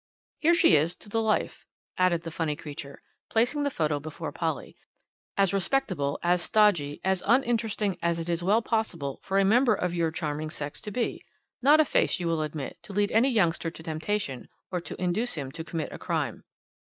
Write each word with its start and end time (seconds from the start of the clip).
"Here 0.39 0.55
she 0.55 0.75
is 0.75 0.95
to 0.95 1.09
the 1.09 1.21
life," 1.21 1.67
added 1.95 2.23
the 2.23 2.31
funny 2.31 2.55
creature, 2.55 3.03
placing 3.29 3.61
the 3.61 3.69
photo 3.69 3.99
before 3.99 4.31
Polly 4.31 4.75
"as 5.37 5.53
respectable, 5.53 6.17
as 6.23 6.41
stodgy, 6.41 6.99
as 7.03 7.21
uninteresting 7.23 7.99
as 8.01 8.17
it 8.17 8.27
is 8.27 8.41
well 8.41 8.63
possible 8.63 9.19
for 9.21 9.37
a 9.37 9.45
member 9.45 9.75
of 9.75 9.93
your 9.93 10.09
charming 10.09 10.49
sex 10.49 10.81
to 10.81 10.91
be; 10.91 11.23
not 11.61 11.79
a 11.79 11.85
face, 11.85 12.19
you 12.19 12.25
will 12.25 12.41
admit, 12.41 12.79
to 12.81 12.93
lead 12.93 13.11
any 13.11 13.29
youngster 13.29 13.69
to 13.69 13.83
temptation 13.83 14.49
or 14.71 14.81
to 14.81 14.99
induce 14.99 15.35
him 15.35 15.51
to 15.51 15.63
commit 15.63 15.91
a 15.91 15.99
crime. 15.99 16.45